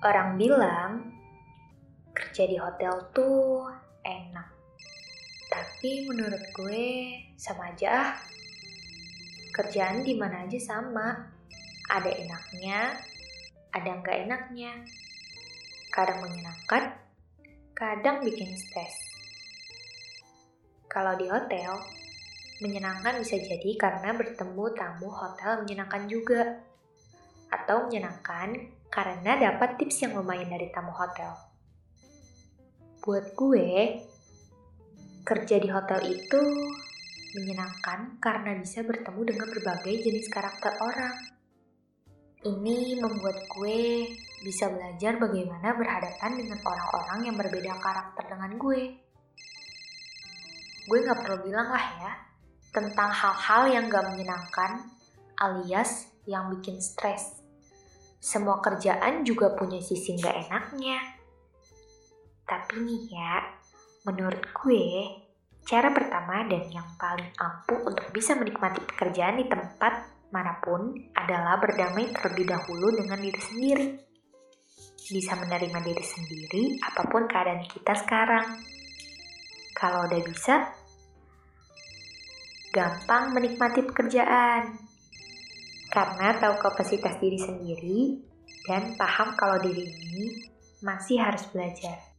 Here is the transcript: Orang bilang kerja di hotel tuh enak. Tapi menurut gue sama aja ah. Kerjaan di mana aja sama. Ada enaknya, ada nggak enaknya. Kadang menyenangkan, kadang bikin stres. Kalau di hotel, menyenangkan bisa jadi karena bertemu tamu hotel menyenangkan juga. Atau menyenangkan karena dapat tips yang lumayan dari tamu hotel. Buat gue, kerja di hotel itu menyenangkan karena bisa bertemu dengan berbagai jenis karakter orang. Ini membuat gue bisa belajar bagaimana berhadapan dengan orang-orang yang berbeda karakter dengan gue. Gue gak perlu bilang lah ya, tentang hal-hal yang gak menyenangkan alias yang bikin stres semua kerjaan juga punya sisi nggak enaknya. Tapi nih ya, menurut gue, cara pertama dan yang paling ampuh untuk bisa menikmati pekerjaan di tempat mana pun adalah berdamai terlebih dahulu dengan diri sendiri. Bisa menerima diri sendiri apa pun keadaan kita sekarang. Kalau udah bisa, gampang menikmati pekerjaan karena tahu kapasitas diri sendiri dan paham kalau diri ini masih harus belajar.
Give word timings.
Orang 0.00 0.40
bilang 0.40 1.12
kerja 2.16 2.48
di 2.48 2.56
hotel 2.56 3.12
tuh 3.12 3.68
enak. 4.00 4.48
Tapi 5.52 6.08
menurut 6.08 6.40
gue 6.56 7.20
sama 7.36 7.68
aja 7.68 8.08
ah. 8.08 8.12
Kerjaan 9.52 10.00
di 10.00 10.16
mana 10.16 10.48
aja 10.48 10.56
sama. 10.56 11.36
Ada 11.92 12.16
enaknya, 12.16 12.96
ada 13.76 13.90
nggak 14.00 14.18
enaknya. 14.24 14.72
Kadang 15.92 16.24
menyenangkan, 16.24 16.96
kadang 17.76 18.24
bikin 18.24 18.56
stres. 18.56 18.96
Kalau 20.88 21.12
di 21.20 21.28
hotel, 21.28 21.76
menyenangkan 22.64 23.20
bisa 23.20 23.36
jadi 23.36 23.76
karena 23.76 24.16
bertemu 24.16 24.64
tamu 24.72 25.12
hotel 25.12 25.60
menyenangkan 25.60 26.08
juga. 26.08 26.56
Atau 27.52 27.84
menyenangkan 27.84 28.79
karena 28.90 29.38
dapat 29.38 29.78
tips 29.78 30.02
yang 30.02 30.18
lumayan 30.18 30.50
dari 30.50 30.66
tamu 30.74 30.90
hotel. 30.90 31.30
Buat 33.00 33.38
gue, 33.38 34.02
kerja 35.22 35.56
di 35.62 35.70
hotel 35.70 36.10
itu 36.10 36.42
menyenangkan 37.38 38.18
karena 38.18 38.58
bisa 38.58 38.82
bertemu 38.82 39.30
dengan 39.30 39.46
berbagai 39.46 39.94
jenis 39.94 40.26
karakter 40.26 40.74
orang. 40.82 41.14
Ini 42.42 42.98
membuat 42.98 43.46
gue 43.46 44.10
bisa 44.42 44.66
belajar 44.72 45.22
bagaimana 45.22 45.76
berhadapan 45.78 46.40
dengan 46.40 46.58
orang-orang 46.66 47.30
yang 47.30 47.36
berbeda 47.38 47.78
karakter 47.78 48.24
dengan 48.26 48.58
gue. 48.58 48.82
Gue 50.90 50.98
gak 51.06 51.22
perlu 51.22 51.46
bilang 51.46 51.70
lah 51.70 51.86
ya, 52.02 52.12
tentang 52.74 53.14
hal-hal 53.14 53.62
yang 53.70 53.84
gak 53.86 54.10
menyenangkan 54.10 54.90
alias 55.38 56.10
yang 56.26 56.50
bikin 56.50 56.82
stres 56.82 57.39
semua 58.20 58.60
kerjaan 58.60 59.24
juga 59.24 59.56
punya 59.56 59.80
sisi 59.80 60.12
nggak 60.12 60.36
enaknya. 60.46 61.00
Tapi 62.44 62.76
nih 62.84 63.02
ya, 63.16 63.40
menurut 64.04 64.44
gue, 64.52 65.08
cara 65.64 65.88
pertama 65.88 66.44
dan 66.44 66.68
yang 66.68 66.84
paling 67.00 67.32
ampuh 67.40 67.80
untuk 67.88 68.12
bisa 68.12 68.36
menikmati 68.36 68.84
pekerjaan 68.84 69.40
di 69.40 69.48
tempat 69.48 70.12
mana 70.30 70.60
pun 70.60 70.92
adalah 71.16 71.56
berdamai 71.56 72.12
terlebih 72.12 72.52
dahulu 72.52 72.92
dengan 72.92 73.18
diri 73.18 73.40
sendiri. 73.40 73.86
Bisa 75.10 75.34
menerima 75.40 75.78
diri 75.80 76.04
sendiri 76.04 76.62
apa 76.84 77.08
pun 77.08 77.24
keadaan 77.24 77.64
kita 77.64 77.96
sekarang. 77.96 78.46
Kalau 79.72 80.04
udah 80.04 80.20
bisa, 80.28 80.76
gampang 82.70 83.32
menikmati 83.32 83.80
pekerjaan 83.80 84.89
karena 85.90 86.38
tahu 86.38 86.54
kapasitas 86.62 87.18
diri 87.18 87.38
sendiri 87.38 88.00
dan 88.70 88.94
paham 88.94 89.34
kalau 89.34 89.58
diri 89.58 89.82
ini 89.82 90.26
masih 90.80 91.18
harus 91.18 91.44
belajar. 91.50 92.09